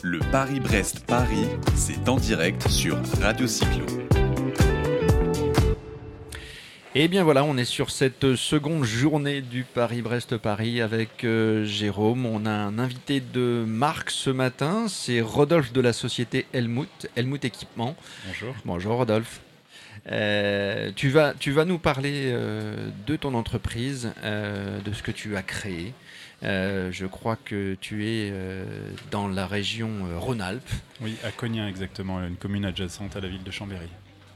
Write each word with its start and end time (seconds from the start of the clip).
Le 0.00 0.18
Paris-Brest-Paris, 0.30 1.46
c'est 1.74 2.08
en 2.08 2.16
direct 2.16 2.66
sur 2.68 2.96
Radio 3.20 3.46
Cyclo. 3.46 3.84
Et 6.94 7.08
bien 7.08 7.22
voilà, 7.24 7.44
on 7.44 7.56
est 7.56 7.64
sur 7.64 7.90
cette 7.90 8.34
seconde 8.34 8.84
journée 8.84 9.42
du 9.42 9.64
Paris-Brest-Paris 9.64 10.80
avec 10.80 11.24
euh, 11.24 11.64
Jérôme. 11.64 12.26
On 12.26 12.46
a 12.46 12.50
un 12.50 12.78
invité 12.78 13.20
de 13.20 13.64
marque 13.66 14.10
ce 14.10 14.30
matin, 14.30 14.86
c'est 14.88 15.20
Rodolphe 15.20 15.72
de 15.72 15.80
la 15.80 15.92
société 15.92 16.46
Helmut, 16.52 17.08
Helmut 17.16 17.44
Équipement. 17.44 17.94
Bonjour. 18.26 18.54
Bonjour 18.64 18.96
Rodolphe. 18.96 19.40
Euh, 20.10 20.90
tu, 20.96 21.10
vas, 21.10 21.34
tu 21.38 21.52
vas 21.52 21.64
nous 21.64 21.78
parler 21.78 22.30
euh, 22.32 22.88
de 23.06 23.16
ton 23.16 23.34
entreprise, 23.34 24.12
de 24.24 24.92
ce 24.92 25.02
que 25.02 25.12
tu 25.12 25.36
as 25.36 25.42
créé. 25.42 25.92
Je 26.42 27.06
crois 27.06 27.36
que 27.36 27.76
tu 27.80 28.06
es 28.06 28.32
dans 29.10 29.28
la 29.28 29.46
région 29.46 29.90
Rhône-Alpes. 30.18 30.70
Oui, 31.00 31.16
à 31.24 31.30
Cognin 31.30 31.68
exactement, 31.68 32.20
une 32.20 32.36
commune 32.36 32.64
adjacente 32.64 33.16
à 33.16 33.20
la 33.20 33.28
ville 33.28 33.44
de 33.44 33.50
Chambéry. 33.50 33.88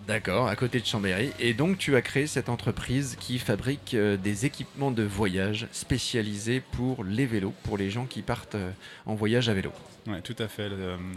D'accord, 0.06 0.46
à 0.46 0.54
côté 0.54 0.78
de 0.78 0.86
Chambéry. 0.86 1.30
Et 1.40 1.52
donc 1.52 1.78
tu 1.78 1.96
as 1.96 2.02
créé 2.02 2.28
cette 2.28 2.48
entreprise 2.48 3.16
qui 3.18 3.40
fabrique 3.40 3.94
euh, 3.94 4.16
des 4.16 4.46
équipements 4.46 4.92
de 4.92 5.02
voyage 5.02 5.66
spécialisés 5.72 6.60
pour 6.60 7.02
les 7.02 7.26
vélos, 7.26 7.52
pour 7.64 7.76
les 7.76 7.90
gens 7.90 8.06
qui 8.06 8.22
partent 8.22 8.54
euh, 8.54 8.70
en 9.04 9.16
voyage 9.16 9.48
à 9.48 9.54
vélo. 9.54 9.72
Oui, 10.06 10.22
tout 10.22 10.36
à 10.38 10.46
fait. 10.46 10.70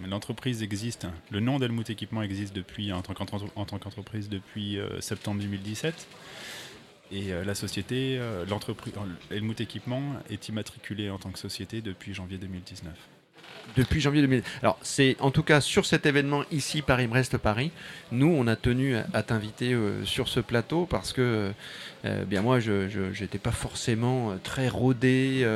L'entreprise 0.07 0.63
existe. 0.63 1.05
Le 1.29 1.39
nom 1.39 1.59
d'Helmut 1.59 1.87
Équipement 1.87 2.23
existe 2.23 2.55
depuis 2.55 2.91
en 2.91 3.03
tant 3.03 3.13
qu'entreprise 3.13 4.27
depuis 4.27 4.79
euh, 4.79 4.99
septembre 5.01 5.39
2017. 5.41 6.07
Et 7.11 7.31
la 7.43 7.55
société, 7.55 8.19
l'entreprise 8.47 8.93
Helmut 9.31 9.59
Équipement 9.61 10.01
est 10.29 10.47
immatriculée 10.47 11.09
en 11.09 11.17
tant 11.17 11.31
que 11.31 11.39
société 11.39 11.81
depuis 11.81 12.13
janvier 12.13 12.37
2019 12.37 12.93
depuis 13.75 14.01
janvier 14.01 14.21
2000. 14.21 14.43
Alors, 14.61 14.77
c'est 14.81 15.15
en 15.19 15.31
tout 15.31 15.43
cas 15.43 15.61
sur 15.61 15.85
cet 15.85 16.05
événement 16.05 16.43
ici, 16.51 16.81
Paris-Brest-Paris, 16.81 17.71
nous, 18.11 18.27
on 18.27 18.47
a 18.47 18.55
tenu 18.55 18.95
à 19.13 19.23
t'inviter 19.23 19.73
euh, 19.73 20.03
sur 20.05 20.27
ce 20.27 20.39
plateau 20.39 20.85
parce 20.85 21.13
que, 21.13 21.51
euh, 22.05 22.25
bien 22.25 22.41
moi, 22.41 22.59
je 22.59 23.21
n'étais 23.21 23.37
pas 23.37 23.51
forcément 23.51 24.31
euh, 24.31 24.35
très 24.43 24.67
rodé 24.67 25.47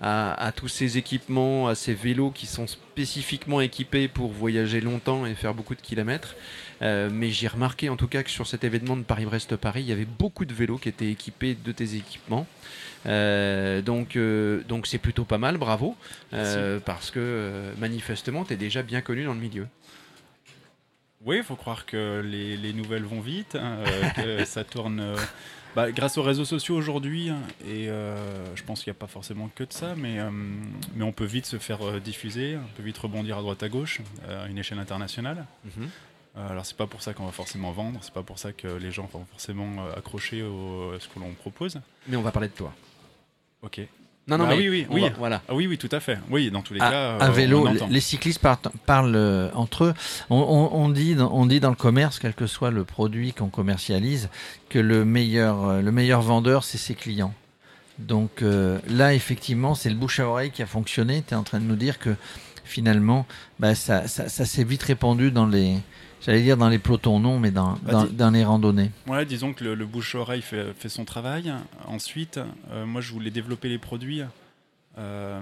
à, 0.00 0.52
tous 0.54 0.68
ces 0.68 0.98
équipements, 0.98 1.68
à 1.68 1.74
ces 1.74 1.94
vélos 1.94 2.30
qui 2.30 2.46
sont 2.46 2.66
spécifiquement 2.66 3.60
équipés 3.60 4.08
pour 4.08 4.30
voyager 4.30 4.80
longtemps 4.80 5.26
et 5.26 5.34
faire 5.34 5.54
beaucoup 5.54 5.74
de 5.74 5.80
kilomètres. 5.80 6.36
mais 6.80 7.30
j'ai 7.30 7.48
remarqué 7.48 7.88
en 7.88 7.96
tout 7.96 8.08
cas 8.08 8.22
que 8.22 8.30
sur 8.30 8.46
cet 8.46 8.64
événement 8.64 8.96
de 8.96 9.02
Paris-Brest-Paris, 9.02 9.80
il 9.80 9.88
y 9.88 9.92
avait 9.92 10.04
beaucoup 10.04 10.44
de 10.44 10.52
vélos 10.52 10.78
qui 10.78 10.88
étaient 10.90 11.10
équipés 11.10 11.56
de 11.64 11.72
tes 11.72 11.96
équipements. 11.96 12.46
Euh, 13.06 13.82
donc, 13.82 14.16
euh, 14.16 14.62
donc 14.68 14.86
c'est 14.86 14.98
plutôt 14.98 15.24
pas 15.24 15.38
mal, 15.38 15.56
bravo, 15.56 15.96
euh, 16.32 16.80
parce 16.80 17.10
que 17.10 17.72
manifestement, 17.78 18.44
tu 18.44 18.54
es 18.54 18.56
déjà 18.56 18.82
bien 18.82 19.00
connu 19.00 19.24
dans 19.24 19.34
le 19.34 19.40
milieu. 19.40 19.66
Oui, 21.24 21.38
il 21.38 21.42
faut 21.42 21.56
croire 21.56 21.86
que 21.86 22.20
les, 22.24 22.72
nouvelles 22.72 23.04
vont 23.04 23.20
vite, 23.20 23.56
hein, 23.56 23.78
que 24.16 24.44
ça 24.44 24.64
tourne. 24.64 25.14
Bah, 25.74 25.90
grâce 25.90 26.18
aux 26.18 26.22
réseaux 26.22 26.44
sociaux 26.44 26.76
aujourd'hui, 26.76 27.30
hein, 27.30 27.40
et 27.66 27.86
je 27.86 28.62
pense 28.62 28.82
qu'il 28.82 28.92
n'y 28.92 28.96
a 28.96 29.00
pas 29.00 29.06
forcément 29.06 29.50
que 29.54 29.64
de 29.64 29.72
ça, 29.72 29.94
mais, 29.96 30.18
mais 30.94 31.04
on 31.04 31.12
peut 31.12 31.24
vite 31.24 31.46
se 31.46 31.58
faire 31.58 32.00
diffuser, 32.00 32.56
on 32.56 32.76
peut 32.76 32.82
vite 32.82 32.98
rebondir 32.98 33.38
à 33.38 33.40
droite 33.40 33.62
à 33.62 33.68
gauche 33.68 34.00
à 34.28 34.46
une 34.46 34.58
échelle 34.58 34.78
internationale. 34.78 35.46
Mhm. 35.64 35.88
Alors 36.36 36.66
c'est 36.66 36.76
pas 36.76 36.88
pour 36.88 37.00
ça 37.00 37.14
qu'on 37.14 37.26
va 37.26 37.32
forcément 37.32 37.70
vendre, 37.70 38.00
c'est 38.02 38.12
pas 38.12 38.24
pour 38.24 38.40
ça 38.40 38.52
que 38.52 38.66
les 38.66 38.90
gens 38.90 39.08
vont 39.12 39.24
forcément 39.30 39.86
accrocher 39.96 40.40
à 40.40 41.00
ce 41.00 41.08
que 41.08 41.20
l'on 41.20 41.32
propose. 41.32 41.80
Mais 42.08 42.16
on 42.16 42.22
va 42.22 42.32
parler 42.32 42.48
de 42.48 42.54
toi. 42.54 42.74
Ok. 43.64 43.80
Non, 44.26 44.38
non, 44.38 44.44
bah 44.44 44.54
mais 44.56 44.68
oui, 44.68 44.86
oui, 44.88 45.04
voilà. 45.18 45.42
Ah 45.48 45.54
oui, 45.54 45.66
oui, 45.66 45.76
tout 45.76 45.88
à 45.92 46.00
fait. 46.00 46.18
Oui, 46.30 46.50
dans 46.50 46.62
tous 46.62 46.72
les 46.72 46.80
cas. 46.80 47.18
Un 47.20 47.30
vélo, 47.30 47.68
les 47.90 48.00
cyclistes 48.00 48.40
parlent, 48.86 49.16
euh, 49.16 49.50
entre 49.52 49.84
eux. 49.84 49.94
On, 50.30 50.88
dit, 50.88 51.14
on 51.18 51.44
dit 51.44 51.60
dans 51.60 51.68
le 51.68 51.76
commerce, 51.76 52.18
quel 52.18 52.32
que 52.32 52.46
soit 52.46 52.70
le 52.70 52.84
produit 52.84 53.34
qu'on 53.34 53.50
commercialise, 53.50 54.30
que 54.70 54.78
le 54.78 55.04
meilleur, 55.04 55.68
euh, 55.68 55.82
le 55.82 55.92
meilleur 55.92 56.22
vendeur, 56.22 56.64
c'est 56.64 56.78
ses 56.78 56.94
clients. 56.94 57.34
Donc 57.98 58.42
euh, 58.42 58.78
là, 58.88 59.12
effectivement, 59.12 59.74
c'est 59.74 59.90
le 59.90 59.94
bouche 59.94 60.20
à 60.20 60.26
oreille 60.26 60.50
qui 60.50 60.62
a 60.62 60.66
fonctionné. 60.66 61.22
Tu 61.26 61.34
es 61.34 61.36
en 61.36 61.42
train 61.42 61.60
de 61.60 61.66
nous 61.66 61.76
dire 61.76 61.98
que 61.98 62.16
finalement, 62.64 63.26
bah, 63.58 63.74
ça, 63.74 64.08
ça 64.08 64.28
s'est 64.28 64.64
vite 64.64 64.82
répandu 64.82 65.30
dans 65.30 65.46
les, 65.46 65.78
J'allais 66.24 66.40
dire 66.40 66.56
dans 66.56 66.70
les 66.70 66.78
pelotons, 66.78 67.20
non, 67.20 67.38
mais 67.38 67.50
dans, 67.50 67.74
bah, 67.82 68.06
dans, 68.10 68.30
les 68.30 68.44
randonnées. 68.44 68.90
Ouais, 69.06 69.26
disons 69.26 69.52
que 69.52 69.62
le, 69.62 69.86
bouche-oreille 69.86 70.40
fait, 70.40 70.72
fait, 70.72 70.88
son 70.88 71.04
travail. 71.04 71.52
Ensuite, 71.86 72.40
euh, 72.70 72.86
moi, 72.86 73.02
je 73.02 73.12
voulais 73.12 73.30
développer 73.30 73.68
les 73.68 73.76
produits, 73.76 74.22
euh, 74.96 75.40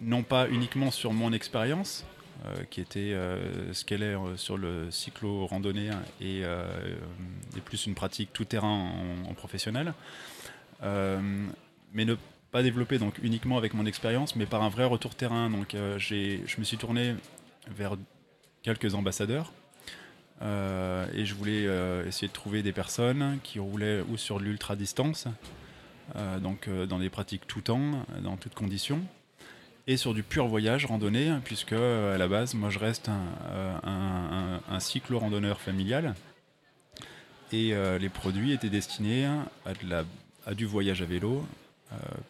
non 0.00 0.22
pas 0.22 0.48
uniquement 0.48 0.92
sur 0.92 1.12
mon 1.12 1.32
expérience, 1.32 2.04
euh, 2.46 2.62
qui 2.70 2.80
était 2.80 3.16
ce 3.72 3.84
qu'elle 3.84 4.04
est 4.04 4.14
sur 4.36 4.56
le 4.56 4.92
cyclo-randonnée 4.92 5.90
et, 6.20 6.44
plus 7.64 7.86
une 7.86 7.96
pratique 7.96 8.32
tout-terrain 8.32 8.92
en, 9.28 9.34
professionnel, 9.34 9.92
mais 10.80 12.04
ne 12.04 12.14
pas 12.52 12.62
développer 12.62 12.98
donc 12.98 13.18
uniquement 13.22 13.58
avec 13.58 13.74
mon 13.74 13.86
expérience, 13.86 14.36
mais 14.36 14.46
par 14.46 14.62
un 14.62 14.68
vrai 14.68 14.84
retour 14.84 15.14
terrain. 15.14 15.50
Donc, 15.50 15.74
je 15.74 16.60
me 16.60 16.64
suis 16.64 16.76
tourné 16.76 17.16
vers 17.68 17.96
quelques 18.62 18.94
ambassadeurs 18.94 19.52
euh, 20.42 21.06
et 21.14 21.24
je 21.24 21.34
voulais 21.34 21.66
euh, 21.66 22.06
essayer 22.06 22.28
de 22.28 22.32
trouver 22.32 22.62
des 22.62 22.72
personnes 22.72 23.38
qui 23.42 23.58
roulaient 23.58 24.02
ou 24.08 24.16
sur 24.16 24.40
l'ultra 24.40 24.74
distance, 24.74 25.28
euh, 26.16 26.38
donc 26.40 26.68
dans 26.88 26.98
des 26.98 27.10
pratiques 27.10 27.46
tout 27.46 27.60
temps, 27.60 28.04
dans 28.22 28.36
toutes 28.36 28.54
conditions, 28.54 29.00
et 29.86 29.96
sur 29.96 30.14
du 30.14 30.22
pur 30.22 30.46
voyage 30.46 30.86
randonnée, 30.86 31.32
puisque 31.44 31.72
à 31.72 32.18
la 32.18 32.28
base, 32.28 32.54
moi 32.54 32.70
je 32.70 32.78
reste 32.78 33.08
un, 33.08 34.80
cyclo-randonneur 34.80 35.60
familial. 35.60 36.14
Et 37.52 37.74
les 38.00 38.08
produits 38.08 38.52
étaient 38.52 38.70
destinés 38.70 39.28
à 40.46 40.54
du 40.54 40.66
voyage 40.66 41.02
à 41.02 41.04
vélo, 41.04 41.44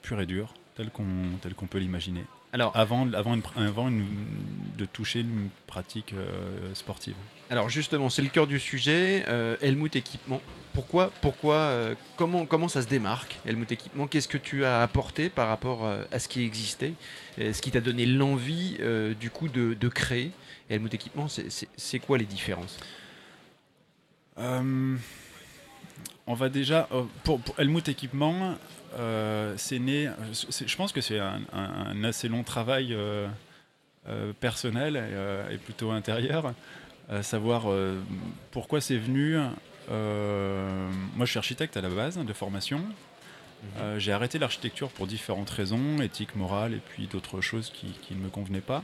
pur 0.02 0.20
et 0.20 0.26
dur, 0.26 0.54
tel 0.74 0.90
qu'on 0.90 1.66
peut 1.66 1.78
l'imaginer. 1.78 2.24
Alors, 2.52 2.76
avant, 2.76 3.10
avant, 3.12 3.38
avant 3.56 3.90
de 3.90 4.84
toucher 4.84 5.20
une 5.20 5.48
pratique 5.66 6.14
sportive. 6.74 7.14
Alors 7.52 7.68
justement, 7.68 8.08
c'est 8.08 8.22
le 8.22 8.30
cœur 8.30 8.46
du 8.46 8.58
sujet. 8.58 9.26
Euh, 9.28 9.58
Helmut 9.60 9.94
Équipement. 9.94 10.40
Pourquoi, 10.72 11.12
pourquoi, 11.20 11.56
euh, 11.56 11.94
comment, 12.16 12.46
comment 12.46 12.66
ça 12.66 12.80
se 12.80 12.86
démarque 12.86 13.38
Helmut 13.44 13.70
Équipement? 13.70 14.06
Qu'est-ce 14.06 14.26
que 14.26 14.38
tu 14.38 14.64
as 14.64 14.80
apporté 14.80 15.28
par 15.28 15.48
rapport 15.48 15.84
euh, 15.84 16.02
à 16.12 16.18
ce 16.18 16.28
qui 16.28 16.44
existait? 16.44 16.94
Ce 17.36 17.60
qui 17.60 17.70
t'a 17.70 17.82
donné 17.82 18.06
l'envie 18.06 18.78
du 19.20 19.28
coup 19.28 19.48
de, 19.48 19.88
créer 19.88 20.30
Helmut 20.70 20.94
Équipement, 20.94 21.26
c'est 21.28 21.98
quoi 21.98 22.16
les 22.16 22.24
différences? 22.24 22.78
On 24.38 24.96
va 26.26 26.48
déjà 26.48 26.88
pour, 27.22 27.40
Helmut 27.58 27.86
Équipement, 27.86 28.54
c'est 29.56 29.78
né. 29.78 30.08
Je 30.32 30.76
pense 30.76 30.92
que 30.92 31.00
c'est 31.00 31.18
un, 31.18 32.04
assez 32.04 32.28
long 32.28 32.42
travail 32.42 32.96
personnel 34.40 35.02
et 35.50 35.58
plutôt 35.58 35.90
intérieur 35.90 36.54
savoir 37.20 37.70
euh, 37.70 38.00
pourquoi 38.50 38.80
c'est 38.80 38.96
venu. 38.96 39.36
Euh, 39.90 40.90
moi, 41.14 41.26
je 41.26 41.30
suis 41.30 41.38
architecte 41.38 41.76
à 41.76 41.80
la 41.80 41.90
base 41.90 42.16
de 42.16 42.32
formation. 42.32 42.78
Mhm. 42.78 42.86
Euh, 43.80 43.98
j'ai 43.98 44.12
arrêté 44.12 44.38
l'architecture 44.38 44.88
pour 44.88 45.06
différentes 45.06 45.50
raisons, 45.50 46.00
éthiques, 46.00 46.36
morales 46.36 46.74
et 46.74 46.80
puis 46.80 47.06
d'autres 47.08 47.40
choses 47.40 47.70
qui, 47.70 48.14
ne 48.14 48.20
me 48.20 48.28
convenaient 48.28 48.60
pas. 48.60 48.82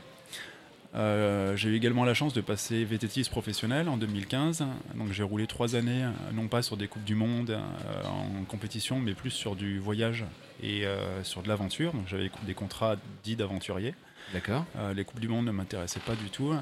J'ai 0.93 1.69
eu 1.69 1.75
également 1.75 2.03
la 2.05 2.13
chance 2.13 2.33
de 2.33 2.41
passer 2.41 2.83
VTTiste 2.83 3.29
professionnel 3.29 3.89
en 3.89 3.97
2015. 3.97 4.65
Donc 4.95 5.11
j'ai 5.11 5.23
roulé 5.23 5.47
trois 5.47 5.75
années, 5.75 6.05
non 6.33 6.47
pas 6.47 6.61
sur 6.61 6.77
des 6.77 6.87
coupes 6.87 7.03
du 7.03 7.15
monde 7.15 7.59
en 8.05 8.43
compétition, 8.45 8.99
mais 8.99 9.13
plus 9.13 9.31
sur 9.31 9.55
du 9.55 9.79
voyage 9.79 10.25
et 10.61 10.85
sur 11.23 11.43
de 11.43 11.47
l'aventure. 11.47 11.93
Donc 11.93 12.07
j'avais 12.07 12.31
des 12.45 12.53
contrats 12.53 12.95
dits 13.23 13.35
d'aventurier. 13.35 13.93
D'accord. 14.33 14.65
les 14.95 15.05
coupes 15.05 15.19
du 15.19 15.27
monde 15.27 15.45
ne 15.45 15.51
m'intéressaient 15.51 15.99
pas 15.99 16.15
du 16.15 16.29
tout. 16.29 16.53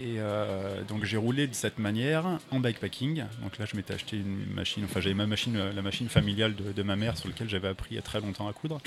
Et 0.00 0.16
euh, 0.18 0.84
donc 0.84 1.04
j'ai 1.04 1.16
roulé 1.16 1.48
de 1.48 1.54
cette 1.54 1.80
manière 1.80 2.24
en 2.52 2.60
bikepacking. 2.60 3.24
Donc 3.42 3.58
là, 3.58 3.64
je 3.64 3.76
m'étais 3.76 3.94
acheté 3.94 4.16
une 4.16 4.46
machine, 4.54 4.84
enfin 4.84 5.00
j'avais 5.00 5.14
ma 5.14 5.26
machine, 5.26 5.56
euh, 5.56 5.72
la 5.72 5.82
machine 5.82 6.08
familiale 6.08 6.54
de, 6.54 6.82
ma 6.84 6.94
mère 6.94 7.16
sur 7.18 7.28
laquelle 7.28 7.48
j'avais 7.48 7.66
appris 7.66 7.88
il 7.92 7.94
y 7.96 7.98
a 7.98 8.02
très 8.02 8.20
longtemps 8.20 8.46
à 8.46 8.52
coudre. 8.52 8.80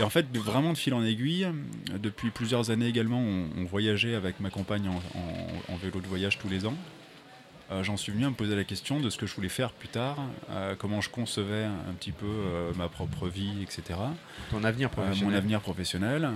Et 0.00 0.02
en 0.02 0.08
fait, 0.08 0.26
vraiment 0.34 0.72
de 0.72 0.78
fil 0.78 0.94
en 0.94 1.04
aiguille, 1.04 1.46
depuis 1.98 2.30
plusieurs 2.30 2.70
années 2.70 2.86
également, 2.86 3.20
on, 3.20 3.64
voyageait 3.64 4.14
avec 4.14 4.40
ma 4.40 4.48
compagne 4.48 4.88
en, 4.88 5.76
vélo 5.76 6.00
de 6.00 6.06
voyage 6.06 6.38
tous 6.38 6.48
les 6.48 6.64
ans. 6.64 6.74
Euh, 7.70 7.82
j'en 7.82 7.98
suis 7.98 8.10
venu 8.10 8.24
à 8.24 8.30
me 8.30 8.34
poser 8.34 8.56
la 8.56 8.64
question 8.64 9.00
de 9.00 9.10
ce 9.10 9.18
que 9.18 9.26
je 9.26 9.34
voulais 9.34 9.50
faire 9.50 9.72
plus 9.72 9.88
tard, 9.88 10.16
comment 10.78 11.02
je 11.02 11.10
concevais 11.10 11.64
un 11.64 11.92
petit 11.92 12.12
peu 12.12 12.26
ma 12.78 12.88
propre 12.88 13.28
vie, 13.28 13.62
etc. 13.62 13.98
Ton 14.50 14.64
avenir 14.64 14.88
professionnel. 14.88 15.30
mon 15.30 15.36
avenir 15.36 15.60
professionnel. 15.60 16.30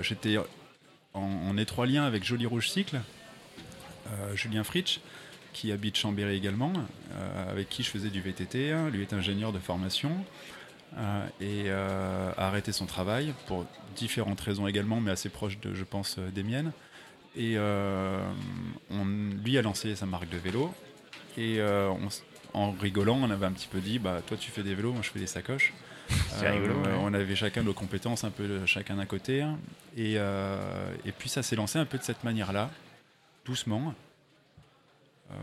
J'étais 0.00 0.38
en, 1.14 1.56
étroit 1.56 1.86
lien 1.86 2.04
avec 2.04 2.24
Joli 2.24 2.46
Rouge 2.46 2.70
Cycle, 2.70 3.00
euh, 4.08 4.34
Julien 4.34 4.64
Fritsch, 4.64 5.00
qui 5.52 5.70
habite 5.70 5.96
Chambéry 5.96 6.34
également, 6.36 6.72
euh, 7.12 7.50
avec 7.50 7.68
qui 7.68 7.82
je 7.82 7.90
faisais 7.90 8.08
du 8.08 8.20
VTT. 8.20 8.74
Lui 8.90 9.02
est 9.02 9.12
ingénieur 9.12 9.52
de 9.52 9.58
formation 9.58 10.12
euh, 10.96 11.26
et 11.40 11.70
a 11.70 12.46
arrêté 12.46 12.72
son 12.72 12.86
travail 12.86 13.34
pour 13.46 13.66
différentes 13.96 14.40
raisons 14.40 14.66
également, 14.66 15.00
mais 15.00 15.10
assez 15.10 15.28
proches, 15.28 15.60
de, 15.60 15.74
je 15.74 15.84
pense, 15.84 16.18
des 16.18 16.42
miennes. 16.42 16.72
Et 17.36 17.56
on, 17.58 19.04
lui 19.44 19.58
a 19.58 19.62
lancé 19.62 19.94
sa 19.96 20.06
marque 20.06 20.28
de 20.28 20.38
vélo. 20.38 20.72
Et 21.36 21.60
en 22.54 22.72
rigolant, 22.72 23.18
on 23.22 23.30
avait 23.30 23.46
un 23.46 23.52
petit 23.52 23.68
peu 23.68 23.80
dit 23.80 23.98
bah, 23.98 24.20
Toi, 24.26 24.36
tu 24.38 24.50
fais 24.50 24.62
des 24.62 24.74
vélos, 24.74 24.92
moi, 24.92 25.02
je 25.02 25.10
fais 25.10 25.18
des 25.18 25.26
sacoches. 25.26 25.72
C'est 26.38 26.48
rigolo, 26.50 26.74
ouais. 26.82 26.90
On 27.00 27.12
avait 27.14 27.34
chacun 27.36 27.62
nos 27.62 27.72
compétences, 27.74 28.24
un 28.24 28.30
peu 28.30 28.46
de- 28.48 28.66
chacun 28.66 28.96
d'un 28.96 29.06
côté. 29.06 29.42
hein. 29.42 29.58
Et, 29.96 30.14
euh, 30.16 30.58
et 31.04 31.12
puis, 31.12 31.28
ça 31.28 31.42
s'est 31.42 31.56
lancé 31.56 31.78
un 31.78 31.84
peu 31.84 31.98
de 31.98 32.02
cette 32.02 32.24
manière-là, 32.24 32.70
doucement. 33.44 33.94
Euh, 35.30 35.34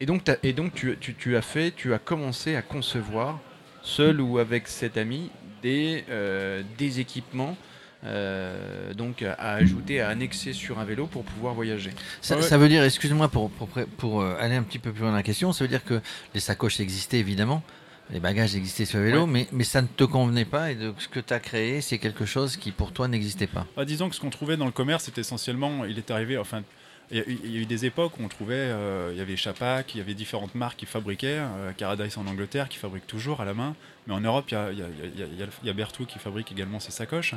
Et 0.00 0.06
donc, 0.06 0.22
et 0.42 0.52
donc 0.52 0.74
tu, 0.74 0.96
tu- 1.00 1.14
tu 1.14 1.36
as 1.36 1.42
fait, 1.42 1.70
tu 1.70 1.94
as 1.94 1.98
commencé 1.98 2.56
à 2.56 2.62
concevoir, 2.62 3.38
seul 3.82 4.20
ou 4.20 4.38
avec 4.38 4.66
cet 4.66 4.96
ami, 4.96 5.30
des, 5.62 6.04
euh, 6.10 6.62
des 6.78 6.98
équipements 7.00 7.56
euh, 8.04 8.92
donc 8.94 9.22
à 9.22 9.52
ajouter, 9.52 10.00
à 10.00 10.08
annexer 10.08 10.52
sur 10.54 10.80
un 10.80 10.84
vélo 10.84 11.06
pour 11.06 11.22
pouvoir 11.22 11.54
voyager. 11.54 11.90
Ça, 12.20 12.34
Ouais. 12.34 12.42
ça 12.42 12.58
veut 12.58 12.68
dire, 12.68 12.82
excuse-moi 12.82 13.28
pour, 13.28 13.48
pour, 13.50 13.68
pour, 13.68 14.22
euh, 14.22 14.34
aller 14.40 14.56
un 14.56 14.64
petit 14.64 14.80
peu 14.80 14.90
plus 14.90 15.02
loin 15.02 15.10
dans 15.10 15.16
la 15.16 15.22
question, 15.22 15.52
ça 15.52 15.62
veut 15.62 15.68
dire 15.68 15.84
que 15.84 16.00
les 16.34 16.40
sacoches 16.40 16.80
existaient 16.80 17.20
évidemment, 17.20 17.62
les 18.10 18.20
bagages 18.20 18.54
existaient 18.56 18.84
sur 18.84 18.98
le 18.98 19.06
vélo, 19.06 19.20
Ouais. 19.22 19.26
mais, 19.30 19.48
mais 19.52 19.64
ça 19.64 19.80
ne 19.82 19.86
te 19.86 20.04
convenait 20.04 20.44
pas 20.44 20.70
et 20.70 20.74
donc 20.74 21.00
ce 21.00 21.08
que 21.08 21.20
tu 21.20 21.32
as 21.32 21.40
créé, 21.40 21.80
c'est 21.80 21.98
quelque 21.98 22.26
chose 22.26 22.56
qui 22.56 22.70
pour 22.72 22.92
toi 22.92 23.08
n'existait 23.08 23.46
pas. 23.46 23.66
Bah, 23.76 23.84
disons 23.84 24.08
que 24.08 24.14
ce 24.14 24.20
qu'on 24.20 24.30
trouvait 24.30 24.56
dans 24.56 24.66
le 24.66 24.72
commerce, 24.72 25.04
c'était 25.04 25.22
essentiellement, 25.22 25.84
il 25.84 25.96
est 25.98 26.10
arrivé, 26.10 26.36
enfin, 26.36 26.62
il 27.10 27.18
y, 27.18 27.20
a 27.20 27.24
eu- 27.28 27.38
il 27.44 27.50
y 27.54 27.58
a 27.58 27.60
eu 27.60 27.66
des 27.66 27.84
époques 27.86 28.18
où 28.18 28.22
on 28.24 28.28
trouvait, 28.28 28.54
euh, 28.56 29.10
il 29.12 29.18
y 29.18 29.20
avait 29.20 29.36
Chapac, 29.36 29.94
il 29.94 29.98
y 29.98 30.00
avait 30.00 30.14
différentes 30.14 30.54
marques 30.54 30.78
qui 30.78 30.86
fabriquaient, 30.86 31.38
euh, 31.40 31.72
Caradice 31.72 32.16
en 32.18 32.26
Angleterre 32.26 32.68
qui 32.68 32.78
fabrique 32.78 33.06
toujours 33.06 33.40
à 33.40 33.44
la 33.44 33.54
main, 33.54 33.74
mais 34.06 34.14
en 34.14 34.20
Europe, 34.20 34.46
il 34.50 34.54
y 34.54 34.56
a, 34.56 34.70
y 34.72 35.68
y 35.68 35.72
Berthoud 35.72 36.06
qui 36.06 36.18
fabrique 36.18 36.50
également 36.52 36.80
ses 36.80 36.92
sacoches, 36.92 37.34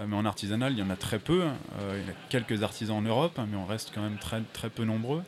Euh, 0.00 0.06
mais 0.08 0.16
en 0.16 0.24
artisanal, 0.24 0.72
il 0.72 0.80
y 0.80 0.82
en 0.82 0.90
a 0.90 0.96
très 0.96 1.20
peu, 1.20 1.42
Euh, 1.42 2.00
il 2.02 2.08
y 2.08 2.10
a 2.10 2.14
quelques 2.28 2.64
artisans 2.64 2.96
en 2.96 3.02
Europe, 3.02 3.38
hein, 3.38 3.46
mais 3.48 3.56
on 3.56 3.64
reste 3.64 3.92
quand 3.94 4.02
même 4.02 4.18
très, 4.18 4.42
très 4.52 4.68
peu 4.68 4.82
nombreux. 4.84 5.22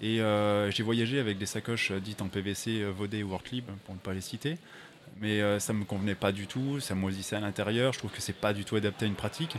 Et 0.00 0.20
euh, 0.20 0.70
j'ai 0.70 0.82
voyagé 0.82 1.20
avec 1.20 1.38
des 1.38 1.46
sacoches 1.46 1.90
euh, 1.90 2.00
dites 2.00 2.22
en 2.22 2.28
PVC, 2.28 2.80
euh, 2.80 2.90
Vodé 2.90 3.22
ou 3.22 3.32
Ortlieb, 3.32 3.66
pour 3.84 3.94
ne 3.94 4.00
pas 4.00 4.14
les 4.14 4.20
citer. 4.20 4.56
Mais 5.20 5.40
ça 5.58 5.74
me 5.74 5.84
convenait 5.84 6.14
pas 6.14 6.32
du 6.32 6.46
tout, 6.46 6.80
ça 6.80 6.94
moisissait 6.94 7.36
à 7.36 7.40
l'intérieur, 7.40 7.92
je 7.92 7.98
trouve 7.98 8.12
que 8.12 8.22
c'est 8.22 8.32
pas 8.32 8.54
du 8.54 8.64
tout 8.64 8.76
adapté 8.76 9.04
à 9.04 9.08
une 9.08 9.16
pratique. 9.16 9.56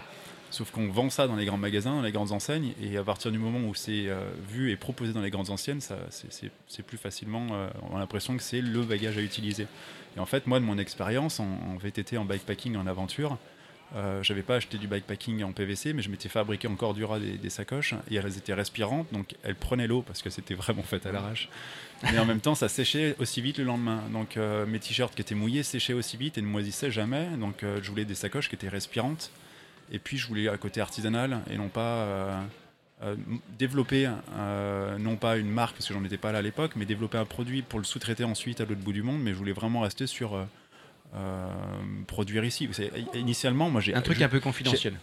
Sauf 0.50 0.72
qu'on 0.72 0.88
vend 0.88 1.10
ça 1.10 1.28
dans 1.28 1.36
les 1.36 1.46
grands 1.46 1.58
magasins, 1.58 1.92
dans 1.92 2.02
les 2.02 2.12
grandes 2.12 2.32
enseignes, 2.32 2.74
et 2.82 2.98
à 2.98 3.04
partir 3.04 3.32
du 3.32 3.38
moment 3.38 3.60
où 3.68 3.76
c'est 3.76 4.08
vu 4.50 4.72
et 4.72 4.78
proposé 4.78 5.14
dans 5.14 5.22
les 5.22 5.30
grandes 5.30 5.50
anciennes, 5.50 5.82
c'est, 5.82 6.84
plus 6.84 6.98
facilement, 6.98 7.46
on 7.92 7.96
a 7.96 8.00
l'impression 8.00 8.36
que 8.38 8.42
c'est 8.42 8.62
le 8.62 8.82
bagage 8.82 9.18
à 9.18 9.22
utiliser. 9.22 9.68
Et 10.16 10.20
en 10.20 10.26
fait, 10.26 10.48
moi, 10.48 10.60
de 10.60 10.66
mon 10.66 10.80
expérience 10.80 11.40
en, 11.40 11.46
en 11.46 11.76
VTT, 11.76 12.18
en 12.18 12.26
bikepacking, 12.26 12.76
en 12.78 12.88
aventure, 12.88 13.38
euh, 13.96 14.24
j'avais 14.24 14.42
pas 14.42 14.56
acheté 14.56 14.78
du 14.78 14.88
bikepacking 14.88 15.44
en 15.44 15.52
PVC, 15.52 15.94
mais 15.94 16.02
je 16.02 16.10
m'étais 16.10 16.30
fabriqué 16.30 16.68
en 16.68 16.76
Cordura 16.76 17.20
des, 17.20 17.38
des 17.38 17.50
sacoches, 17.50 17.94
et 18.10 18.16
elles 18.16 18.38
étaient 18.38 18.54
respirantes, 18.54 19.08
donc 19.12 19.36
elles 19.44 19.56
prenaient 19.56 19.88
l'eau 19.88 20.02
parce 20.02 20.22
que 20.22 20.30
c'était 20.30 20.54
vraiment 20.54 20.84
fait 20.84 21.06
à 21.06 21.12
l'arrache. 21.12 21.50
Mais 22.04 22.18
en 22.18 22.26
même 22.26 22.40
temps, 22.40 22.56
ça 22.56 22.70
séchait 22.70 23.16
aussi 23.20 23.42
vite 23.42 23.58
le 23.58 23.66
lendemain. 23.66 24.02
Donc 24.12 24.38
euh, 24.38 24.66
mes 24.66 24.80
t-shirts 24.80 25.14
qui 25.14 25.22
étaient 25.22 25.36
mouillés 25.36 25.64
séchaient 25.64 25.94
aussi 25.94 26.18
vite 26.18 26.38
et 26.38 26.42
ne 26.42 26.48
moisissaient 26.48 26.90
jamais. 26.90 27.28
Donc 27.38 27.64
euh, 27.64 27.80
je 27.84 27.90
voulais 27.90 28.06
des 28.06 28.16
sacoches 28.16 28.50
qui 28.50 28.56
étaient 28.56 28.70
respirantes. 28.70 29.30
Et 29.92 30.00
puis 30.00 30.18
je 30.18 30.26
voulais 30.28 30.48
un 30.48 30.58
côté 30.58 30.80
artisanal 30.80 31.42
et 31.52 31.58
non 31.58 31.68
pas 31.68 32.40
développer, 33.60 34.10
non 35.00 35.18
pas 35.18 35.36
une 35.36 35.50
marque, 35.50 35.76
parce 35.76 35.88
que 35.88 35.94
j'en 35.94 36.04
étais 36.06 36.18
pas 36.18 36.32
là 36.32 36.38
à 36.38 36.42
l'époque, 36.42 36.78
mais 36.78 36.86
développer 36.86 37.18
un 37.18 37.26
produit 37.26 37.62
pour 37.62 37.78
le 37.78 37.84
sous-traiter 37.84 38.24
ensuite 38.24 38.62
à 38.62 38.66
l'autre 38.66 38.80
bout 38.80 38.94
du 38.94 39.04
monde. 39.04 39.22
Mais 39.22 39.32
je 39.32 39.36
voulais 39.36 39.52
vraiment 39.52 39.82
rester 39.82 40.08
sur 40.08 40.48
produire 42.08 42.44
ici. 42.46 42.68
Vous 42.68 42.74
savez, 42.74 42.92
initialement, 43.16 43.70
moi 43.70 43.82
j'ai 43.82 43.94
Un 43.94 44.02
truc 44.02 44.18
je- 44.20 44.24
un 44.24 44.30
peu 44.30 44.40
confidentiel. 44.40 44.94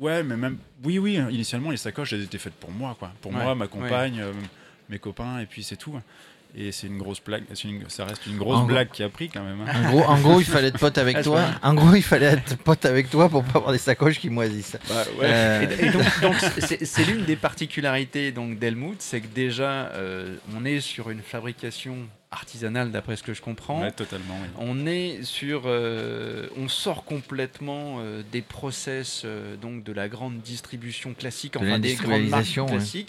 Ouais, 0.00 0.22
mais 0.22 0.36
même. 0.36 0.58
Oui, 0.84 0.98
oui, 0.98 1.16
hein, 1.16 1.28
initialement, 1.30 1.70
les 1.70 1.76
sacoches, 1.76 2.12
elles 2.12 2.22
étaient 2.22 2.38
faites 2.38 2.54
pour 2.54 2.70
moi, 2.70 2.94
quoi. 2.98 3.10
Pour 3.20 3.32
Ouais, 3.32 3.42
moi, 3.42 3.54
ma 3.56 3.64
ouais. 3.64 3.70
compagne, 3.70 4.20
euh, 4.20 4.32
mes 4.88 4.98
copains, 5.00 5.40
et 5.40 5.46
puis 5.46 5.62
c'est 5.64 5.76
tout. 5.76 5.92
Et 6.56 6.72
c'est 6.72 6.86
une 6.86 6.96
grosse 6.96 7.20
blague. 7.22 7.42
c'est 7.52 7.68
une- 7.68 7.90
ça 7.90 8.06
reste 8.06 8.24
une 8.26 8.38
grosse 8.38 8.56
En 8.56 8.60
gros- 8.60 8.68
blague 8.68 8.90
qui 8.90 9.02
a 9.02 9.08
pris 9.10 9.28
quand 9.28 9.42
même. 9.44 9.60
hein. 9.60 9.66
En 9.84 9.90
gros, 9.90 10.02
en 10.04 10.18
gros, 10.20 10.40
il 10.40 10.46
fallait 10.46 10.68
être 10.68 10.78
pote 10.78 10.96
avec 10.96 11.16
Ah, 11.18 11.22
toi. 11.22 11.44
En 11.62 11.74
gros, 11.74 11.94
il 11.94 12.02
fallait 12.02 12.26
être 12.26 12.56
pote 12.58 12.86
avec 12.86 13.10
toi 13.10 13.28
pour 13.28 13.44
pas 13.44 13.58
avoir 13.58 13.72
des 13.72 13.78
sacoches 13.78 14.18
qui 14.18 14.30
moisissent. 14.30 14.78
Euh, 15.20 15.66
Et, 15.68 15.86
et 15.86 15.90
donc, 15.90 16.04
c'est 16.60 16.86
c'est 16.86 17.04
l'une 17.04 17.24
des 17.26 17.36
particularités 17.36 18.32
donc 18.32 18.58
d'Helmut, 18.58 18.96
c'est 19.02 19.20
que 19.20 19.26
déjà 19.26 19.88
euh, 19.92 20.36
on 20.56 20.64
est 20.64 20.80
sur 20.80 21.10
une 21.10 21.20
fabrication 21.20 21.96
artisanale 22.30 22.90
d'après 22.90 23.16
ce 23.16 23.22
que 23.22 23.32
je 23.32 23.40
comprends. 23.40 23.80
Ouais, 23.82 23.90
totalement. 23.90 24.34
oui. 24.40 24.48
On 24.58 24.86
est 24.86 25.22
sur, 25.22 25.62
euh, 25.64 26.46
on 26.56 26.68
sort 26.68 27.04
complètement 27.04 28.00
euh, 28.00 28.22
des 28.30 28.42
process 28.42 29.22
euh, 29.24 29.56
donc 29.56 29.82
de 29.82 29.92
la 29.92 30.08
grande 30.08 30.38
distribution 30.40 31.14
classique, 31.14 31.54
De 31.54 31.58
enfin 31.58 31.78
des 31.78 31.94
grandes 31.94 32.28
marques 32.28 32.56
ouais. 32.56 33.06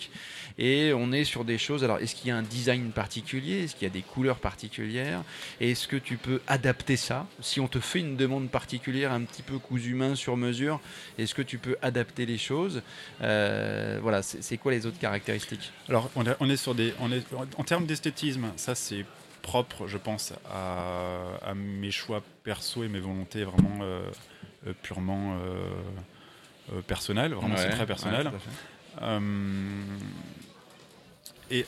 Et 0.60 0.92
on 0.94 1.12
est 1.14 1.24
sur 1.24 1.46
des 1.46 1.58
choses. 1.58 1.84
Alors, 1.84 2.00
est-ce 2.00 2.14
qu'il 2.14 2.28
y 2.28 2.32
a 2.32 2.38
un 2.38 2.44
design 2.44 2.92
particulier? 2.92 3.64
Est-ce 3.64 3.74
qu'il 3.76 3.84
y 3.88 3.92
a 3.92 3.94
des 3.94 4.02
couleurs 4.02 4.40
particulières? 4.40 5.24
Est-ce 5.62 5.88
que 5.88 5.96
tu 5.96 6.18
peux 6.18 6.42
adapter 6.48 6.98
ça? 6.98 7.26
Si 7.40 7.60
on 7.62 7.68
te 7.70 7.80
fait 7.80 8.00
une 8.00 8.18
demande 8.18 8.50
particulière, 8.50 9.12
un 9.14 9.22
petit 9.24 9.42
peu 9.42 9.58
cousu 9.58 9.96
main 9.96 10.16
sur 10.16 10.36
mesure, 10.36 10.82
est-ce 11.18 11.34
que 11.34 11.42
tu 11.42 11.58
peux 11.58 11.78
adapter 11.82 12.26
les 12.26 12.38
choses? 12.38 12.82
Euh, 13.22 14.00
Voilà, 14.02 14.22
c'est 14.22 14.58
quoi 14.58 14.72
les 14.74 14.86
autres 14.86 15.00
caractéristiques? 15.00 15.72
Alors, 15.88 16.12
on, 16.16 16.28
a- 16.28 16.36
on 16.42 16.50
est 16.50 16.58
sur 16.58 16.76
des. 16.76 16.94
On 17.00 17.12
est, 17.12 17.24
en 17.58 17.64
termes 17.64 17.86
d'esthétisme, 17.86 18.52
ça 18.58 18.76
c'est 18.76 19.06
propre, 19.42 19.88
je 19.88 19.98
pense, 19.98 20.34
à, 20.52 21.38
à 21.42 21.54
mes 21.56 21.92
choix 21.92 22.22
perso 22.44 22.84
et 22.84 22.90
mes 22.90 23.00
volontés 23.00 23.46
vraiment 23.46 23.80
euh, 23.82 24.02
euh, 24.68 24.74
purement 24.84 25.38
euh, 25.42 26.82
personnelles. 26.82 27.34
Vraiment, 27.34 27.56
c'est 27.56 27.70
très 27.70 27.86
personnel. 27.86 28.30
Et 31.52 31.66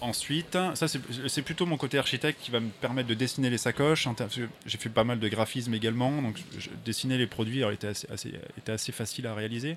ensuite, 0.00 0.56
ça 0.74 0.86
c'est 0.88 1.42
plutôt 1.42 1.66
mon 1.66 1.76
côté 1.76 1.98
architecte 1.98 2.40
qui 2.42 2.50
va 2.50 2.60
me 2.60 2.68
permettre 2.68 3.08
de 3.08 3.14
dessiner 3.14 3.50
les 3.50 3.58
sacoches. 3.58 4.06
que 4.16 4.48
J'ai 4.66 4.78
fait 4.78 4.88
pas 4.90 5.04
mal 5.04 5.18
de 5.18 5.28
graphisme 5.28 5.72
également, 5.74 6.20
donc 6.22 6.40
dessiner 6.84 7.16
les 7.18 7.26
produits 7.26 7.62
était, 7.62 7.88
assez, 7.88 8.08
assez- 8.10 8.34
assez 8.66 8.92
facile 8.92 9.26
à 9.26 9.34
réaliser. 9.34 9.76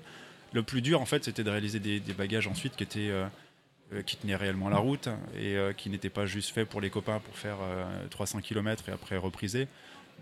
Le 0.52 0.62
plus 0.62 0.80
dur 0.82 1.00
en 1.00 1.06
fait 1.06 1.24
c'était 1.24 1.44
de 1.44 1.50
réaliser 1.50 1.78
des, 1.78 2.00
bagages 2.16 2.46
ensuite 2.46 2.74
qui 2.76 2.82
étaient 2.82 3.10
euh, 3.10 3.26
euh, 3.92 4.02
qui 4.02 4.16
tenaient 4.16 4.36
réellement 4.36 4.68
la 4.68 4.78
route 4.78 5.08
et 5.34 5.56
euh, 5.56 5.72
qui 5.72 5.88
n'étaient 5.90 6.10
pas 6.10 6.26
juste 6.26 6.50
faits 6.54 6.68
pour 6.68 6.80
les 6.80 6.90
copains 6.90 7.20
pour 7.20 7.36
faire 7.36 7.56
euh, 7.62 8.06
300 8.10 8.40
km 8.40 8.84
et 8.88 8.92
après 8.92 9.16
repriser, 9.18 9.66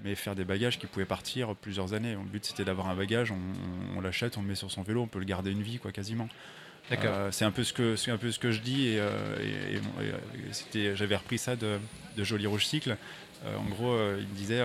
mais 0.04 0.14
faire 0.14 0.34
des 0.36 0.44
bagages 0.44 0.78
qui 0.78 0.86
pouvaient 0.86 1.04
partir 1.04 1.54
plusieurs 1.56 1.92
années. 1.94 2.12
Le 2.14 2.18
but 2.30 2.44
c'était 2.44 2.64
d'avoir 2.64 2.88
un 2.88 2.94
bagage, 2.96 3.30
on, 3.32 3.38
on 3.96 4.00
l'achète, 4.00 4.36
on 4.36 4.42
le 4.42 4.48
met 4.48 4.54
sur 4.56 4.70
son 4.70 4.82
vélo, 4.82 5.02
on 5.02 5.06
peut 5.08 5.18
le 5.20 5.24
garder 5.24 5.50
une 5.52 5.62
vie 5.62 5.78
quoi 5.78 5.90
quasiment. 5.92 6.28
D'accord. 6.90 7.12
Euh, 7.14 7.28
c'est 7.32 7.44
un 7.44 7.50
peu 7.50 7.64
ce 7.64 7.72
que 7.72 7.96
c'est 7.96 8.10
un 8.10 8.16
peu 8.16 8.30
ce 8.30 8.38
que 8.38 8.52
je 8.52 8.60
dis 8.60 8.88
et, 8.88 9.00
euh, 9.00 9.10
et- 9.40 9.74
et- 9.76 10.08
et, 10.08 10.52
c'était 10.52 10.94
j'avais 10.94 11.16
repris 11.16 11.38
ça 11.38 11.56
de, 11.56 11.78
de 12.16 12.24
Joli 12.24 12.46
Rouge 12.46 12.64
Cycle. 12.66 12.96
Euh, 13.44 13.56
en 13.56 13.64
gros, 13.68 13.96
il 14.18 14.26
me 14.28 14.34
disait 14.36 14.62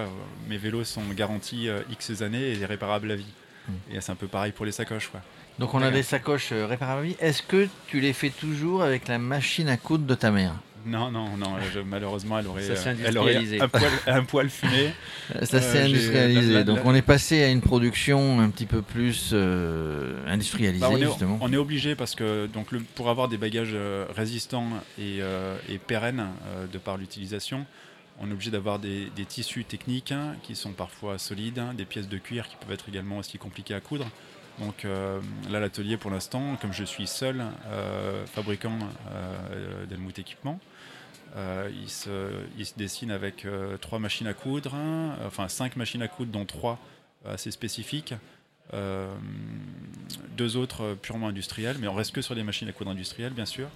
mes 0.47 0.57
vélos 0.57 0.83
sont 0.85 1.01
garantis 1.15 1.67
X 1.91 2.21
années 2.21 2.57
et 2.59 2.65
réparables 2.65 3.11
à 3.11 3.15
vie. 3.15 3.25
Mm. 3.67 3.71
Et 3.93 4.01
c'est 4.01 4.11
un 4.11 4.15
peu 4.15 4.27
pareil 4.27 4.51
pour 4.51 4.65
les 4.65 4.71
sacoches 4.71 5.07
quoi. 5.09 5.21
Donc, 5.59 5.73
on 5.73 5.81
a 5.81 5.91
des 5.91 6.01
sacoches 6.01 6.53
réparables. 6.53 7.09
Est-ce 7.19 7.43
que 7.43 7.67
tu 7.87 7.99
les 7.99 8.13
fais 8.13 8.29
toujours 8.29 8.81
avec 8.81 9.07
la 9.07 9.19
machine 9.19 9.67
à 9.67 9.77
coudre 9.77 10.05
de 10.05 10.15
ta 10.15 10.31
mère? 10.31 10.53
Non 10.85 11.11
non 11.11 11.37
non, 11.37 11.55
je- 11.73 11.79
malheureusement 11.79 12.39
elle 12.39 12.47
aurait 12.47 12.63
Ça 12.75 12.89
euh, 12.89 12.95
elle 13.05 13.17
aurait 13.17 13.59
un 13.59 13.67
poil, 13.67 13.91
un 14.07 14.23
poil 14.23 14.49
fumé. 14.49 14.91
Ça 15.43 15.57
Euh, 15.57 15.59
s'est 15.61 15.81
industrialisé. 15.83 16.53
la- 16.53 16.59
la- 16.59 16.63
Donc, 16.63 16.77
la- 16.77 16.85
on 16.85 16.95
est 16.95 17.01
passé 17.01 17.43
à 17.43 17.49
une 17.49 17.61
production 17.61 18.39
un 18.39 18.49
petit 18.49 18.65
peu 18.65 18.81
plus 18.81 19.31
euh, 19.33 20.17
industrialisée, 20.27 20.81
Bah, 20.81 20.89
on, 20.91 20.97
est, 20.97 21.05
justement. 21.05 21.37
on 21.41 21.51
est 21.53 21.57
obligé 21.57 21.95
parce 21.95 22.15
que 22.15 22.47
donc 22.47 22.71
le, 22.71 22.79
pour 22.79 23.09
avoir 23.09 23.27
des 23.27 23.37
bagages 23.37 23.71
euh, 23.73 24.05
résistants 24.15 24.67
et, 24.99 25.19
et 25.69 25.77
pérennes 25.77 26.25
de 26.71 26.77
par 26.77 26.97
l'utilisation, 26.97 27.65
on 28.19 28.29
est 28.29 28.33
obligé 28.33 28.51
d'avoir 28.51 28.77
des, 28.79 29.07
des 29.15 29.25
tissus 29.25 29.63
techniques 29.63 30.11
hein, 30.11 30.35
qui 30.43 30.55
sont 30.55 30.71
parfois 30.71 31.17
solides, 31.17 31.59
hein, 31.59 31.73
des 31.75 31.85
pièces 31.85 32.07
de 32.09 32.17
cuir 32.17 32.47
qui 32.47 32.55
peuvent 32.55 32.71
être 32.73 32.87
également 32.89 33.17
aussi 33.17 33.37
compliquées 33.37 33.73
à 33.73 33.79
coudre. 33.79 34.07
Donc 34.59 34.85
euh, 34.85 35.19
là, 35.49 35.59
l'atelier 35.59 35.97
pour 35.97 36.11
l'instant, 36.11 36.55
comme 36.61 36.73
je 36.73 36.83
suis 36.83 37.07
seul 37.07 37.43
euh, 37.67 38.25
fabricant 38.25 38.77
euh, 39.11 39.85
d'Helmut 39.85 40.17
Équipement, 40.17 40.59
il, 41.35 41.89
se, 41.89 42.33
dessine 42.75 43.09
avec 43.09 43.47
trois 43.79 43.99
machines 43.99 44.27
à 44.27 44.33
coudre, 44.33 44.75
enfin 45.25 45.47
cinq 45.47 45.77
machines 45.77 46.01
à 46.01 46.09
coudre, 46.09 46.29
dont 46.31 46.43
trois 46.43 46.77
assez 47.25 47.51
spécifiques. 47.51 48.13
Deux 50.35 50.57
autres 50.57 50.97
purement 51.01 51.29
industriels, 51.29 51.77
mais 51.79 51.87
on 51.87 51.93
reste 51.93 52.13
que 52.13 52.21
sur 52.21 52.35
les 52.35 52.43
machines 52.43 52.67
à 52.67 52.73
coudre 52.73 52.91
industrielles, 52.91 53.31
bien 53.31 53.45
sûr. 53.45 53.69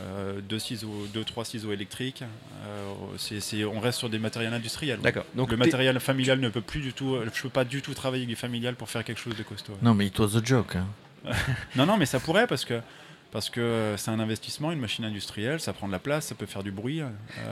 Euh, 0.00 0.40
deux, 0.40 0.58
ciseaux, 0.60 1.06
deux, 1.12 1.24
trois 1.24 1.44
ciseaux 1.44 1.72
électriques. 1.72 2.22
Euh, 2.66 2.92
c'est- 3.16 3.40
c'est- 3.40 3.64
on 3.64 3.80
reste 3.80 3.98
sur 3.98 4.08
des 4.08 4.18
matériels 4.20 4.54
industriels. 4.54 5.00
D'accord. 5.00 5.24
Donc 5.34 5.50
le 5.50 5.56
matériel 5.56 5.98
familial 5.98 6.38
ne 6.38 6.48
peut 6.50 6.60
plus 6.60 6.80
du 6.80 6.92
tout. 6.92 7.16
Je 7.34 7.42
peux 7.42 7.48
pas 7.48 7.64
du 7.64 7.82
tout 7.82 7.94
travailler 7.94 8.22
avec 8.22 8.28
du 8.28 8.36
familial 8.36 8.76
pour 8.76 8.88
faire 8.88 9.02
quelque 9.02 9.20
chose 9.20 9.34
de 9.36 9.42
costaud. 9.42 9.76
Non, 9.82 9.94
mais 9.94 10.06
it 10.06 10.18
was 10.20 10.36
a 10.36 10.40
joke. 10.44 10.76
hein. 10.76 10.86
Non, 11.76 11.84
non, 11.84 11.96
mais 11.96 12.06
ça 12.06 12.20
pourrait 12.20 12.46
parce 12.46 12.64
que 12.64 12.80
parce 13.30 13.50
que 13.50 13.94
c'est 13.98 14.10
un 14.10 14.20
investissement, 14.20 14.72
une 14.72 14.80
machine 14.80 15.04
industrielle, 15.04 15.60
ça 15.60 15.72
prend 15.74 15.86
de 15.86 15.92
la 15.92 15.98
place, 15.98 16.26
ça 16.28 16.34
peut 16.34 16.46
faire 16.46 16.62
du 16.62 16.70
bruit. 16.70 17.02
euh, 17.02 17.08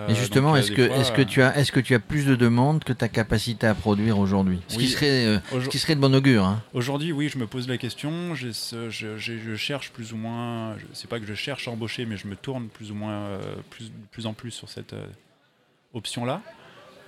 Mais 0.09 0.15
justement, 0.15 0.49
donc, 0.55 0.57
euh, 0.57 0.61
est-ce 0.61 0.73
que, 0.73 0.87
fois, 0.87 0.97
est-ce 0.97 1.13
que 1.13 1.23
tu 1.23 1.43
as, 1.43 1.57
est-ce 1.59 1.71
que 1.73 1.81
tu 1.81 1.95
as 1.95 1.99
plus 1.99 2.25
de 2.25 2.35
demandes 2.35 2.83
que 2.83 2.93
ta 2.95 3.09
capacité 3.09 3.67
à 3.67 3.75
produire 3.75 4.19
aujourd'hui? 4.19 4.61
Ce 4.69 4.79
qui 4.79 4.89
serait, 4.89 5.27
euh, 5.27 5.39
Aujourd- 5.53 5.65
ce 5.65 5.69
qui 5.69 5.79
serait 5.79 5.95
de 5.95 6.01
bon 6.01 6.15
augure. 6.15 6.45
hein. 6.47 6.63
Aujourd'hui, 6.73 7.13
oui, 7.13 7.29
je 7.29 7.37
me 7.39 7.47
pose 7.47 7.69
la 7.69 7.77
question. 7.79 8.35
ce- 8.53 8.89
je, 8.91 9.57
cherche 9.57 9.91
plus 9.91 10.13
ou 10.13 10.17
moins. 10.17 10.77
je- 10.79 10.85
C'est 10.95 11.09
pas 11.11 11.21
que 11.21 11.27
je 11.27 11.35
cherche 11.35 11.69
à 11.69 11.71
embaucher, 11.73 12.07
mais 12.07 12.17
je 12.17 12.27
me 12.27 12.37
tourne 12.37 12.69
plus 12.69 12.91
ou 12.91 12.95
moins, 12.95 13.13
euh, 13.13 13.39
plus, 14.11 14.27
en 14.27 14.33
plus 14.33 14.51
sur 14.53 14.69
cette 14.71 14.95
euh, 14.95 15.05
option-là. 15.95 16.41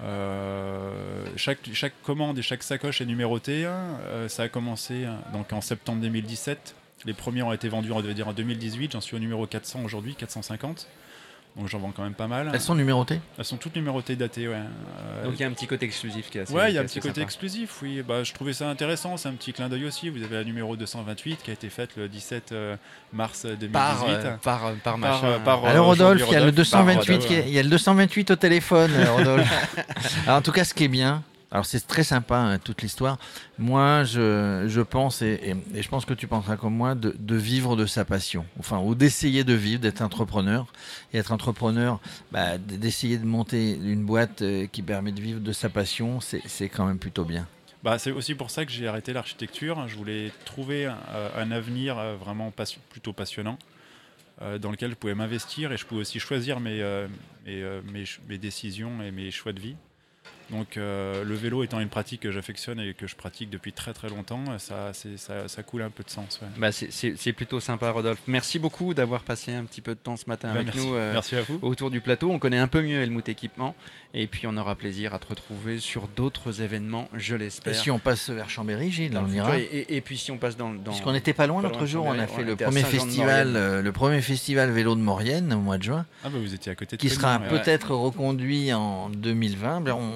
Euh, 0.02 1.24
chaque, 1.36 1.58
chaque 1.72 1.92
commande 2.02 2.38
et 2.38 2.42
chaque 2.42 2.62
sacoche 2.62 3.00
est 3.00 3.06
numérotée. 3.06 3.64
hein. 3.66 3.98
Euh, 4.04 4.28
ça 4.28 4.44
a 4.44 4.48
commencé 4.48 5.04
hein, 5.04 5.18
donc 5.32 5.52
en 5.52 5.60
septembre 5.60 6.00
2017. 6.02 6.74
Les 7.04 7.14
premiers 7.14 7.42
ont 7.42 7.52
été 7.52 7.68
vendus 7.68 7.92
on 7.92 8.00
va 8.00 8.12
dire, 8.12 8.28
en 8.28 8.32
2018. 8.32 8.92
J'en 8.92 9.00
suis 9.00 9.16
au 9.16 9.20
numéro 9.20 9.46
400 9.46 9.80
aujourd'hui, 9.84 10.14
450. 10.14 10.86
Donc 11.56 11.66
j'en 11.68 11.78
vends 11.78 11.90
quand 11.96 12.02
même 12.04 12.14
pas 12.14 12.28
mal. 12.28 12.50
Elles 12.52 12.60
sont 12.60 12.74
numérotées? 12.76 13.20
Elles 13.36 13.44
sont 13.44 13.56
toutes 13.56 13.74
numérotées, 13.74 14.14
datées. 14.14 14.46
Ouais. 14.46 14.54
Euh, 14.56 15.24
Donc 15.24 15.32
il 15.36 15.40
y 15.40 15.44
a 15.44 15.48
un 15.48 15.52
petit 15.52 15.66
côté 15.66 15.86
exclusif 15.86 16.30
qui 16.30 16.38
est 16.38 16.42
assez 16.42 16.52
Ouais, 16.52 16.70
il 16.70 16.74
y 16.74 16.78
a 16.78 16.82
un 16.82 16.84
petit 16.84 17.00
côté 17.00 17.14
sympa. 17.14 17.22
exclusif, 17.22 17.82
oui. 17.82 18.02
Bah, 18.06 18.22
je 18.22 18.32
trouvais 18.32 18.52
ça 18.52 18.68
intéressant, 18.68 19.16
c'est 19.16 19.28
un 19.28 19.32
petit 19.32 19.52
clin 19.52 19.68
d'œil 19.68 19.84
aussi. 19.86 20.08
Vous 20.08 20.22
avez 20.22 20.36
la 20.36 20.44
numéro 20.44 20.76
228 20.76 21.42
qui 21.42 21.50
a 21.50 21.54
été 21.54 21.68
faite 21.68 21.90
le 21.96 22.08
17 22.08 22.52
euh, 22.52 22.76
mars 23.12 23.44
2018. 23.44 23.72
Par, 23.72 24.04
euh, 24.04 24.22
par, 24.22 24.60
par, 24.60 24.74
Par, 24.82 24.98
machin. 24.98 25.26
euh, 25.26 25.38
par, 25.40 25.64
euh, 25.64 25.68
Alors 25.68 25.86
Rodolphe, 25.86 26.22
il 26.28 26.32
y 26.32 26.36
a 26.36 26.40
le 26.40 26.44
Rodolphe, 26.46 26.70
par 26.70 26.84
228, 26.84 27.12
Rodolphe, 27.14 27.26
qui 27.26 27.34
est- 27.34 27.48
il 27.48 27.54
y 27.54 27.58
a 27.58 27.62
le 27.62 27.70
228 27.70 28.30
au 28.30 28.36
téléphone, 28.36 28.92
euh, 28.94 29.12
Rodolphe. 29.12 29.76
alors, 30.26 30.38
en 30.38 30.42
tout 30.42 30.52
cas, 30.52 30.64
ce 30.64 30.74
qui 30.74 30.84
est 30.84 30.88
bien, 30.88 31.24
alors 31.50 31.66
c'est 31.66 31.86
très 31.86 32.04
sympa 32.04 32.38
hein, 32.38 32.58
toute 32.58 32.82
l'histoire. 32.82 33.18
Moi, 33.58 34.04
je, 34.04 34.64
je 34.66 34.80
pense 34.80 35.22
et, 35.22 35.56
je 35.74 35.88
pense 35.88 36.04
que 36.04 36.14
tu 36.14 36.26
penseras 36.26 36.56
comme 36.56 36.74
moi 36.74 36.94
de, 36.94 37.36
vivre 37.36 37.76
de 37.76 37.86
sa 37.86 38.04
passion, 38.04 38.44
enfin 38.58 38.78
ou 38.78 38.94
d'essayer 38.94 39.44
de 39.44 39.54
vivre, 39.54 39.80
d'être 39.80 40.02
entrepreneur 40.02 40.66
et 41.12 41.18
être 41.18 41.32
entrepreneur, 41.32 42.00
bah, 42.32 42.58
d'essayer 42.58 43.18
de 43.18 43.26
monter 43.26 43.72
une 43.76 44.04
boîte 44.04 44.42
euh, 44.42 44.66
qui 44.66 44.82
permet 44.82 45.12
de 45.12 45.20
vivre 45.20 45.40
de 45.40 45.52
sa 45.52 45.68
passion, 45.68 46.20
c'est 46.20 46.68
quand 46.68 46.86
même 46.86 46.98
plutôt 46.98 47.24
bien. 47.24 47.46
Bah, 47.82 47.98
c'est 47.98 48.10
aussi 48.10 48.34
pour 48.34 48.50
ça 48.50 48.64
que 48.66 48.72
j'ai 48.72 48.88
arrêté 48.88 49.12
l'architecture. 49.12 49.86
Je 49.86 49.96
voulais 49.96 50.32
trouver 50.44 50.86
un, 50.86 50.98
un 51.36 51.50
avenir 51.52 51.98
euh, 51.98 52.16
vraiment 52.16 52.52
plutôt 52.90 53.12
passionnant 53.12 53.56
euh, 54.40 54.58
dans 54.58 54.70
lequel 54.70 54.90
je 54.90 54.94
pouvais 54.94 55.16
m'investir 55.16 55.72
et 55.72 55.76
je 55.76 55.84
pouvais 55.84 56.02
aussi 56.02 56.20
choisir 56.20 56.60
mes, 56.60 56.80
euh, 56.80 57.08
mes, 57.44 57.60
euh, 57.60 57.80
mes 58.28 58.38
décisions 58.38 59.02
et 59.02 59.10
mes 59.10 59.32
choix 59.32 59.52
de 59.52 59.58
vie. 59.58 59.74
Donc 60.50 60.76
euh, 60.76 61.24
le 61.24 61.34
vélo 61.34 61.62
étant 61.62 61.78
une 61.80 61.88
pratique 61.90 62.20
que 62.22 62.30
j'affectionne 62.30 62.80
et 62.80 62.94
que 62.94 63.06
je 63.06 63.16
pratique 63.16 63.50
depuis 63.50 63.72
très 63.72 63.92
très 63.92 64.08
longtemps, 64.08 64.42
ça, 64.58 64.92
ça, 65.16 65.46
ça 65.48 65.62
coule 65.62 65.82
un 65.82 65.90
peu 65.90 66.02
de 66.02 66.10
sens. 66.10 66.40
ouais. 66.42 66.48
Bah, 66.56 66.72
c'est- 66.72 67.32
plutôt 67.32 67.60
sympa, 67.60 67.90
Rodolphe. 67.90 68.20
Merci 68.26 68.58
beaucoup 68.58 68.94
d'avoir 68.94 69.22
passé 69.22 69.52
un 69.52 69.64
petit 69.64 69.80
peu 69.82 69.92
de 69.94 69.98
temps 70.00 70.16
ce 70.16 70.24
matin 70.26 70.48
Bah, 70.48 70.60
avec 70.60 70.66
merci, 70.74 70.80
nous 70.88 70.94
euh, 70.94 71.12
merci 71.12 71.36
à 71.36 71.42
vous. 71.42 71.58
autour 71.62 71.90
du 71.90 72.00
plateau. 72.00 72.30
On 72.30 72.38
connaît 72.38 72.58
un 72.58 72.66
peu 72.68 72.80
mieux 72.82 73.00
Helmut 73.02 73.28
Équipement. 73.28 73.74
Et 74.14 74.26
puis, 74.26 74.46
on 74.46 74.56
aura 74.56 74.74
plaisir 74.74 75.12
à 75.12 75.18
te 75.18 75.26
retrouver 75.28 75.78
sur 75.80 76.08
d'autres 76.08 76.62
événements, 76.62 77.08
je 77.12 77.34
Et 77.34 77.38
l'espère. 77.38 77.74
si 77.74 77.90
on 77.90 77.98
passe 77.98 78.30
vers 78.30 78.48
Chambéry, 78.48 78.90
Gilles, 78.90 79.10
dans 79.12 79.24
on 79.24 79.28
ira. 79.30 79.58
Et, 79.58 79.62
et- 79.64 79.96
et 79.96 80.00
puis, 80.00 80.16
si 80.16 80.30
on 80.30 80.38
passe 80.38 80.56
dans. 80.56 80.70
dans 80.72 80.92
Puisqu'on 80.92 81.12
n'était 81.12 81.34
pas 81.34 81.46
loin 81.46 81.60
l'autre 81.60 81.84
jour, 81.84 82.06
on 82.06 82.18
a 82.18 82.26
fait 82.26 82.42
on 82.42 82.46
le 82.46 82.56
premier 82.56 82.82
festival, 82.84 83.54
euh, 83.54 83.82
le 83.82 83.92
premier 83.92 84.22
festival 84.22 84.70
vélo 84.70 84.94
de 84.94 85.00
Maurienne 85.02 85.52
au 85.52 85.58
mois 85.60 85.76
de 85.76 85.82
juin, 85.82 86.06
Ah 86.24 86.30
bah 86.30 86.38
vous 86.40 86.54
étiez 86.54 86.72
à 86.72 86.74
côté 86.74 86.96
de 86.96 87.00
qui 87.02 87.10
sera 87.10 87.38
ouais. 87.38 87.48
peut-être 87.48 87.94
reconduit 87.94 88.72
en 88.72 89.10
2020. 89.10 89.82
Ben, 89.82 89.92
on, 89.92 90.12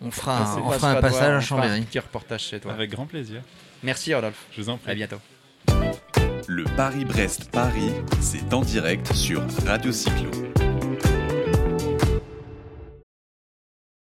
on 0.00 0.10
fera, 0.10 0.40
On 0.56 0.58
un, 0.58 0.62
on 0.62 0.70
fera 0.72 0.94
passage 1.00 1.22
à 1.22 1.36
on 1.36 1.40
fera 1.40 1.60
un 1.60 1.62
Chambéry. 1.62 1.80
petit 1.82 1.98
reportage 1.98 2.42
chez 2.42 2.60
toi. 2.60 2.72
Avec 2.72 2.90
grand 2.90 3.06
plaisir. 3.06 3.42
Merci, 3.82 4.14
Rodolphe. 4.14 4.44
Je 4.52 4.62
vous 4.62 4.68
en 4.68 4.76
prie. 4.78 4.92
À 4.92 4.94
bientôt. 4.94 5.16
Le 6.46 6.64
Paris-Brest-Paris, 6.76 7.92
c'est 8.20 8.52
en 8.52 8.62
direct 8.62 9.12
sur 9.12 9.42
Radio 9.66 9.92
Cyclo. 9.92 10.30